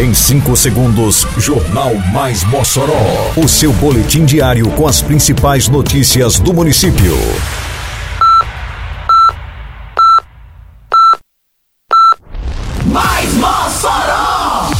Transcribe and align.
Em 0.00 0.14
5 0.14 0.56
segundos, 0.56 1.26
Jornal 1.36 1.94
Mais 2.10 2.42
Mossoró. 2.44 3.34
O 3.36 3.46
seu 3.46 3.70
boletim 3.70 4.24
diário 4.24 4.66
com 4.70 4.88
as 4.88 5.02
principais 5.02 5.68
notícias 5.68 6.40
do 6.40 6.54
município. 6.54 7.14
Mais 12.86 13.34
Mossoró! 13.34 14.70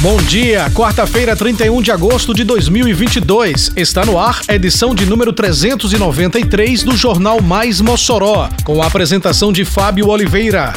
Bom 0.00 0.16
dia, 0.22 0.68
quarta-feira, 0.70 1.36
31 1.36 1.80
de 1.80 1.92
agosto 1.92 2.34
de 2.34 2.42
2022. 2.42 3.74
Está 3.76 4.04
no 4.04 4.18
ar 4.18 4.40
a 4.48 4.56
edição 4.56 4.92
de 4.92 5.06
número 5.06 5.32
393 5.32 6.82
do 6.82 6.96
Jornal 6.96 7.40
Mais 7.40 7.80
Mossoró, 7.80 8.48
com 8.64 8.82
a 8.82 8.86
apresentação 8.88 9.52
de 9.52 9.64
Fábio 9.64 10.08
Oliveira. 10.08 10.72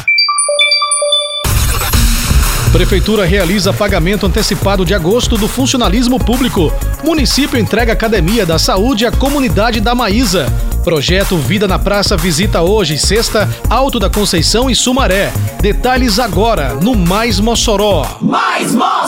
Prefeitura 2.72 3.24
realiza 3.24 3.72
pagamento 3.72 4.26
antecipado 4.26 4.84
de 4.84 4.94
agosto 4.94 5.38
do 5.38 5.48
funcionalismo 5.48 6.18
público. 6.18 6.70
Município 7.02 7.58
entrega 7.58 7.94
Academia 7.94 8.44
da 8.44 8.58
Saúde 8.58 9.06
à 9.06 9.10
comunidade 9.10 9.80
da 9.80 9.94
Maísa. 9.94 10.46
Projeto 10.84 11.36
Vida 11.38 11.66
na 11.66 11.78
Praça 11.78 12.16
visita 12.16 12.60
hoje, 12.60 12.98
sexta, 12.98 13.48
Alto 13.70 13.98
da 13.98 14.10
Conceição 14.10 14.68
e 14.70 14.76
Sumaré. 14.76 15.32
Detalhes 15.60 16.18
agora 16.18 16.74
no 16.74 16.94
Mais 16.94 17.40
Mossoró. 17.40 18.06
Mais 18.20 18.74
Mossoró! 18.74 19.07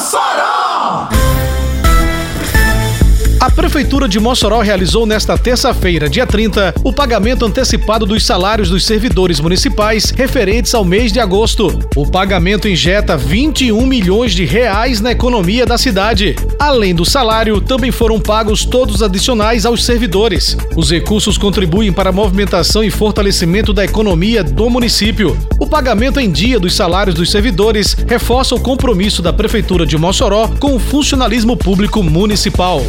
Prefeitura 3.70 4.08
de 4.08 4.18
Mossoró 4.18 4.60
realizou 4.62 5.06
nesta 5.06 5.38
terça-feira, 5.38 6.08
dia 6.08 6.26
30, 6.26 6.74
o 6.82 6.92
pagamento 6.92 7.46
antecipado 7.46 8.04
dos 8.04 8.26
salários 8.26 8.68
dos 8.68 8.84
servidores 8.84 9.38
municipais 9.38 10.10
referentes 10.10 10.74
ao 10.74 10.84
mês 10.84 11.12
de 11.12 11.20
agosto. 11.20 11.78
O 11.94 12.04
pagamento 12.04 12.66
injeta 12.66 13.16
21 13.16 13.86
milhões 13.86 14.32
de 14.32 14.44
reais 14.44 15.00
na 15.00 15.12
economia 15.12 15.64
da 15.64 15.78
cidade. 15.78 16.34
Além 16.58 16.92
do 16.92 17.04
salário, 17.04 17.60
também 17.60 17.92
foram 17.92 18.18
pagos 18.18 18.64
todos 18.64 19.04
adicionais 19.04 19.64
aos 19.64 19.84
servidores. 19.84 20.56
Os 20.74 20.90
recursos 20.90 21.38
contribuem 21.38 21.92
para 21.92 22.10
a 22.10 22.12
movimentação 22.12 22.82
e 22.82 22.90
fortalecimento 22.90 23.72
da 23.72 23.84
economia 23.84 24.42
do 24.42 24.68
município. 24.68 25.38
O 25.60 25.66
pagamento 25.66 26.18
em 26.18 26.28
dia 26.28 26.58
dos 26.58 26.74
salários 26.74 27.14
dos 27.14 27.30
servidores 27.30 27.96
reforça 28.08 28.52
o 28.52 28.60
compromisso 28.60 29.22
da 29.22 29.32
Prefeitura 29.32 29.86
de 29.86 29.96
Mossoró 29.96 30.48
com 30.58 30.74
o 30.74 30.80
funcionalismo 30.80 31.56
público 31.56 32.02
municipal. 32.02 32.82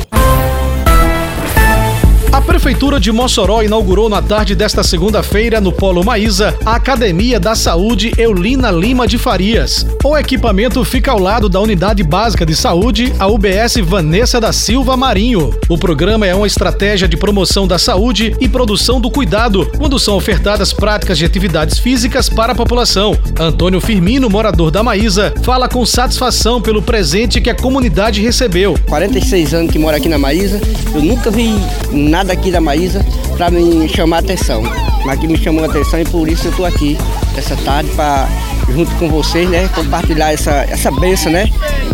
A 2.32 2.40
Prefeitura 2.40 2.98
de 2.98 3.12
Mossoró 3.12 3.62
inaugurou 3.62 4.08
na 4.08 4.22
tarde 4.22 4.56
desta 4.56 4.84
segunda-feira, 4.84 5.60
no 5.60 5.70
Polo 5.70 6.02
Maísa, 6.02 6.58
a 6.66 6.76
Academia 6.76 7.38
da 7.42 7.56
Saúde 7.56 8.14
Eulina 8.18 8.72
Lima 8.72 9.06
de 9.06 9.18
Farias. 9.18 9.86
O 10.02 10.18
equipamento 10.18 10.82
fica 10.86 11.12
ao 11.12 11.20
lado 11.20 11.50
da 11.50 11.59
Unidade 11.59 12.04
Básica 12.04 12.46
de 12.46 12.56
Saúde, 12.56 13.14
a 13.20 13.28
UBS 13.28 13.76
Vanessa 13.84 14.40
da 14.40 14.54
Silva 14.54 14.96
Marinho. 14.96 15.54
O 15.68 15.78
programa 15.78 16.26
é 16.26 16.34
uma 16.34 16.48
estratégia 16.48 17.06
de 17.06 17.18
promoção 17.18 17.68
da 17.68 17.78
saúde 17.78 18.34
e 18.40 18.48
produção 18.48 19.02
do 19.02 19.12
cuidado, 19.12 19.70
quando 19.78 20.00
são 20.00 20.16
ofertadas 20.16 20.72
práticas 20.72 21.18
de 21.18 21.26
atividades 21.26 21.80
físicas 21.80 22.30
para 22.30 22.54
a 22.54 22.56
população. 22.56 23.14
Antônio 23.38 23.82
Firmino, 23.82 24.30
morador 24.30 24.72
da 24.72 24.82
Maísa, 24.82 25.34
fala 25.44 25.68
com 25.68 25.86
satisfação 25.86 26.62
pelo 26.62 26.82
presente 26.82 27.42
que 27.42 27.50
a 27.50 27.56
comunidade 27.56 28.22
recebeu. 28.22 28.80
46 28.88 29.54
anos 29.54 29.72
que 29.72 29.78
moro 29.78 29.98
aqui 29.98 30.08
na 30.08 30.18
Maísa, 30.18 30.62
eu 30.96 31.02
nunca 31.02 31.30
vi 31.30 31.54
nada 31.92 32.22
nada 32.32 32.34
aqui 32.34 32.52
da 32.52 32.62
Maísa 32.62 33.06
para 33.36 33.52
me 33.52 33.88
chamar 33.90 34.18
a 34.18 34.20
atenção. 34.20 34.64
Mas 35.06 35.20
que 35.20 35.28
me 35.28 35.38
chamou 35.38 35.64
a 35.64 35.68
atenção 35.68 36.00
e 36.00 36.06
por 36.06 36.28
isso 36.28 36.48
eu 36.48 36.52
estou 36.52 36.66
aqui 36.66 36.98
essa 37.36 37.56
tarde 37.58 37.90
para 37.92 38.28
junto 38.72 38.92
com 38.96 39.10
vocês, 39.10 39.50
né, 39.50 39.68
compartilhar 39.76 40.32
essa 40.32 40.52
essa 40.70 40.92
benção, 40.92 41.32
né, 41.32 41.50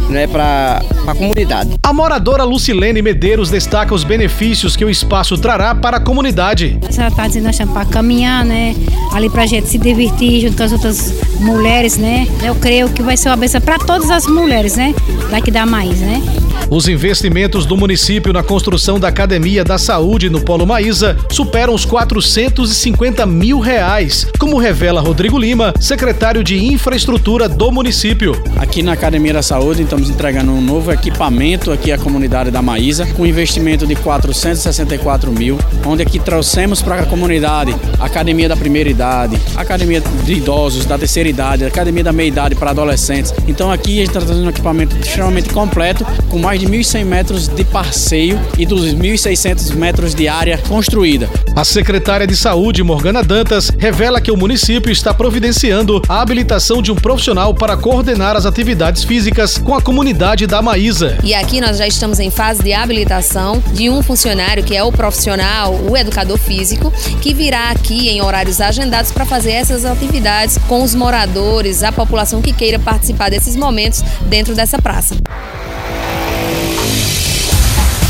né, 0.10 0.28
para 0.28 0.82
a 1.08 1.16
comunidade. 1.16 1.72
A 1.82 1.92
moradora 1.92 2.44
Lucilene 2.44 3.02
Medeiros 3.02 3.50
destaca 3.50 3.96
os 3.96 4.04
benefícios 4.04 4.76
que 4.76 4.86
o 4.86 4.90
espaço 4.90 5.38
trará 5.38 5.74
para 5.74 5.98
a 5.98 6.00
comunidade. 6.00 6.78
Essa 6.88 7.10
tarde 7.10 7.40
nós 7.42 7.52
estamos 7.52 7.74
para 7.74 7.86
caminhar, 7.86 8.46
né, 8.46 8.76
ali 9.14 9.30
para 9.30 9.44
a 9.44 9.48
gente 9.48 9.68
se 9.70 9.78
divertir 9.78 10.42
junto 10.42 10.58
com 10.58 10.64
as 10.64 10.72
outras 10.72 11.14
mulheres, 11.40 11.98
né. 11.98 12.28
Eu 12.44 12.54
creio 12.56 12.90
que 12.90 13.02
vai 13.02 13.18
ser 13.18 13.30
uma 13.30 13.38
benção 13.38 13.62
para 13.62 13.80
todas 13.80 14.12
as 14.12 14.28
mulheres, 14.28 14.76
né, 14.76 14.94
daqui 15.32 15.50
da 15.50 15.66
Maísa, 15.66 16.06
né. 16.06 16.22
Os 16.70 16.90
investimentos 16.90 17.66
do 17.66 17.78
município 17.78 18.34
na 18.34 18.44
construção 18.44 19.00
da 19.00 19.08
Academia 19.08 19.64
da 19.64 19.78
Saúde 19.78 20.30
no 20.30 20.42
Polo 20.42 20.66
Maísa 20.66 21.16
superam 21.32 21.74
os 21.74 21.86
450 21.86 23.26
mil 23.26 23.60
reais, 23.60 24.28
como 24.38 24.58
revela 24.58 25.00
Rodrigo 25.00 25.40
Lima, 25.40 25.74
secretário 25.80 26.44
de 26.44 26.58
Infraestrutura 26.66 27.48
do 27.48 27.72
município. 27.72 28.34
Aqui 28.58 28.84
na 28.84 28.92
Academia 28.92 29.32
da 29.32 29.42
Saúde 29.42 29.84
estamos 29.84 30.10
entregando 30.10 30.52
um 30.52 30.62
novo 30.62 30.92
equipamento 30.92 31.72
aqui 31.72 31.90
à 31.90 31.98
comunidade 31.98 32.52
da 32.52 32.62
Maísa, 32.62 33.06
com 33.14 33.26
investimento 33.26 33.88
de 33.88 33.96
464 33.96 35.32
mil, 35.32 35.58
onde 35.86 36.04
aqui 36.04 36.20
trouxemos 36.20 36.82
para 36.82 37.00
a 37.00 37.06
comunidade 37.06 37.74
a 37.98 38.06
Academia 38.06 38.50
da 38.50 38.58
Primeira 38.58 38.90
Idade, 38.90 39.38
Academia 39.56 40.02
de 40.02 40.34
Idosos, 40.34 40.86
da 40.86 40.98
Terceira 40.98 41.30
Idade, 41.30 41.64
Academia 41.64 42.04
da 42.04 42.12
Meia 42.12 42.28
Idade 42.28 42.56
para 42.56 42.72
Adolescentes. 42.72 43.34
Então 43.48 43.72
aqui 43.72 43.94
a 43.94 44.00
gente 44.02 44.08
está 44.10 44.20
trazendo 44.20 44.46
um 44.46 44.50
equipamento 44.50 44.98
extremamente 44.98 45.50
completo, 45.50 46.06
com 46.30 46.38
mais 46.38 46.57
mais 46.58 46.60
de 46.60 46.68
1.100 46.68 47.06
metros 47.06 47.48
de 47.48 47.64
passeio 47.64 48.40
e 48.58 48.66
dos 48.66 48.94
1.600 48.94 49.76
metros 49.76 50.16
de 50.16 50.28
área 50.28 50.58
construída. 50.58 51.30
A 51.56 51.64
secretária 51.64 52.26
de 52.26 52.36
Saúde, 52.36 52.84
Morgana 52.84 53.24
Dantas, 53.24 53.72
revela 53.78 54.20
que 54.20 54.32
o 54.32 54.38
município 54.38 54.92
está 54.92 55.14
providenciando 55.14 56.02
a 56.08 56.22
habilitação 56.22 56.82
de 56.82 56.92
um 56.92 56.96
profissional 56.96 57.54
para 57.54 57.78
coordenar 57.78 58.36
as 58.36 58.46
atividades 58.46 59.04
físicas 59.04 59.58
com 59.58 59.76
a 59.76 59.82
comunidade 59.82 60.48
da 60.48 60.62
Maísa. 60.62 61.18
E 61.24 61.34
aqui 61.34 61.62
nós 61.62 61.78
já 61.78 61.88
estamos 61.88 62.20
em 62.20 62.32
fase 62.32 62.64
de 62.64 62.74
habilitação 62.74 63.62
de 63.74 63.90
um 63.90 64.02
funcionário 64.02 64.64
que 64.64 64.76
é 64.76 64.84
o 64.84 64.92
profissional, 64.92 65.74
o 65.90 65.96
educador 65.96 66.38
físico, 66.38 66.92
que 67.22 67.34
virá 67.34 67.70
aqui 67.70 68.10
em 68.10 68.22
horários 68.22 68.62
agendados 68.62 69.12
para 69.12 69.26
fazer 69.26 69.52
essas 69.52 69.86
atividades 69.86 70.58
com 70.68 70.84
os 70.84 70.96
moradores, 70.96 71.84
a 71.84 71.92
população 71.92 72.42
que 72.42 72.54
queira 72.54 72.80
participar 72.80 73.30
desses 73.30 73.56
momentos 73.56 74.04
dentro 74.28 74.56
dessa 74.56 74.82
praça. 74.82 75.16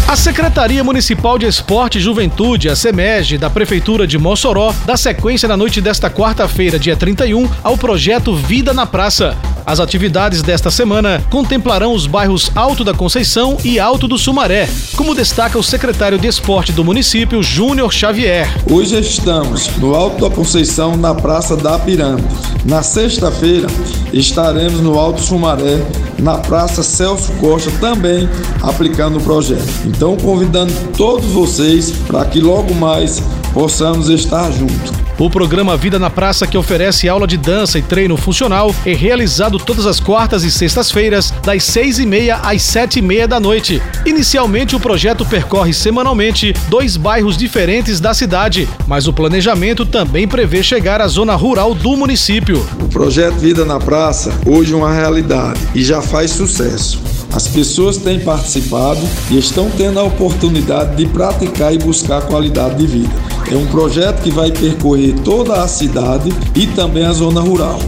A 0.07 0.15
Secretaria 0.15 0.81
Municipal 0.85 1.37
de 1.37 1.45
Esporte 1.45 1.97
e 1.97 2.01
Juventude, 2.01 2.69
a 2.69 2.77
SEMEG, 2.77 3.37
da 3.37 3.49
Prefeitura 3.49 4.07
de 4.07 4.17
Mossoró, 4.17 4.73
dá 4.85 4.95
sequência 4.95 5.49
na 5.49 5.57
noite 5.57 5.81
desta 5.81 6.09
quarta-feira, 6.09 6.79
dia 6.79 6.95
31, 6.95 7.45
ao 7.61 7.77
projeto 7.77 8.33
Vida 8.33 8.73
na 8.73 8.85
Praça. 8.85 9.35
As 9.65 9.81
atividades 9.81 10.41
desta 10.41 10.71
semana 10.71 11.21
contemplarão 11.29 11.93
os 11.93 12.07
bairros 12.07 12.49
Alto 12.55 12.85
da 12.85 12.93
Conceição 12.93 13.57
e 13.65 13.81
Alto 13.81 14.07
do 14.07 14.17
Sumaré, 14.17 14.69
como 14.95 15.13
destaca 15.13 15.59
o 15.59 15.63
secretário 15.63 16.17
de 16.17 16.25
Esporte 16.25 16.71
do 16.71 16.85
município, 16.85 17.43
Júnior 17.43 17.91
Xavier. 17.91 18.47
Hoje 18.71 18.97
estamos 18.97 19.67
no 19.75 19.93
Alto 19.93 20.29
da 20.29 20.33
Conceição, 20.33 20.95
na 20.95 21.13
Praça 21.13 21.57
da 21.57 21.77
Pirâmide. 21.77 22.33
Na 22.63 22.81
sexta-feira 22.81 23.67
estaremos 24.13 24.79
no 24.79 24.97
Alto 24.97 25.21
Sumaré, 25.21 25.85
na 26.19 26.37
Praça 26.37 26.83
Celso 26.83 27.31
Costa, 27.33 27.71
também 27.79 28.27
aplicando 28.61 29.17
o 29.17 29.21
projeto. 29.21 29.67
Então, 29.85 30.17
convidando 30.17 30.73
todos 30.97 31.25
vocês 31.27 31.91
para 32.07 32.25
que 32.25 32.39
logo 32.39 32.73
mais 32.75 33.21
possamos 33.53 34.09
estar 34.09 34.51
juntos. 34.51 35.06
O 35.19 35.31
programa 35.31 35.75
Vida 35.75 35.97
na 35.97 36.11
Praça, 36.11 36.45
que 36.45 36.55
oferece 36.55 37.09
aula 37.09 37.25
de 37.25 37.37
dança 37.37 37.79
e 37.79 37.81
treino 37.81 38.15
funcional, 38.15 38.73
é 38.85 38.93
realizado 38.93 39.57
todas 39.57 39.87
as 39.87 39.99
quartas 39.99 40.43
e 40.43 40.51
sextas-feiras, 40.51 41.33
das 41.43 41.63
seis 41.63 41.97
e 41.97 42.05
meia 42.05 42.35
às 42.35 42.61
sete 42.61 42.99
e 42.99 43.01
meia 43.01 43.27
da 43.27 43.39
noite. 43.39 43.81
Inicialmente, 44.05 44.75
o 44.75 44.79
projeto 44.79 45.25
percorre 45.25 45.73
semanalmente 45.73 46.53
dois 46.69 46.95
bairros 46.95 47.35
diferentes 47.35 47.99
da 47.99 48.13
cidade, 48.13 48.69
mas 48.85 49.07
o 49.07 49.13
planejamento 49.13 49.87
também 49.87 50.27
prevê 50.27 50.61
chegar 50.61 51.01
à 51.01 51.07
zona 51.07 51.33
rural 51.33 51.73
do 51.73 51.97
município. 51.97 52.63
O 52.79 52.87
projeto 52.87 53.37
Vida 53.37 53.65
na 53.65 53.79
Praça, 53.79 54.31
hoje 54.45 54.75
uma 54.75 54.93
realidade 54.93 55.59
e 55.73 55.83
já 55.83 55.99
faz 55.99 56.29
sucesso. 56.29 57.16
As 57.33 57.47
pessoas 57.47 57.97
têm 57.97 58.19
participado 58.19 58.99
e 59.29 59.37
estão 59.37 59.69
tendo 59.69 59.99
a 59.99 60.03
oportunidade 60.03 60.95
de 60.95 61.05
praticar 61.05 61.73
e 61.73 61.77
buscar 61.77 62.21
qualidade 62.21 62.75
de 62.75 62.87
vida. 62.87 63.13
É 63.51 63.55
um 63.55 63.67
projeto 63.67 64.21
que 64.21 64.31
vai 64.31 64.51
percorrer 64.51 65.13
toda 65.23 65.61
a 65.61 65.67
cidade 65.67 66.33
e 66.55 66.67
também 66.67 67.05
a 67.05 67.13
zona 67.13 67.41
rural. 67.41 67.79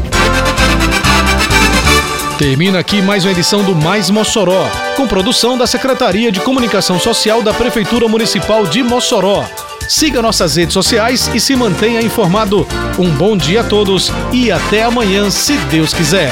Termina 2.38 2.80
aqui 2.80 3.02
mais 3.02 3.26
uma 3.26 3.32
edição 3.32 3.64
do 3.64 3.76
Mais 3.76 4.10
Mossoró, 4.10 4.66
com 4.96 5.06
produção 5.06 5.58
da 5.58 5.68
Secretaria 5.68 6.32
de 6.32 6.40
Comunicação 6.40 6.98
Social 6.98 7.42
da 7.42 7.54
Prefeitura 7.54 8.08
Municipal 8.08 8.66
de 8.66 8.82
Mossoró. 8.82 9.46
Siga 9.90 10.22
nossas 10.22 10.56
redes 10.56 10.74
sociais 10.74 11.30
e 11.34 11.40
se 11.40 11.56
mantenha 11.56 12.00
informado. 12.00 12.66
Um 12.98 13.10
bom 13.10 13.36
dia 13.36 13.62
a 13.62 13.64
todos 13.64 14.12
e 14.32 14.52
até 14.52 14.84
amanhã, 14.84 15.30
se 15.30 15.58
Deus 15.70 15.94
quiser. 15.94 16.32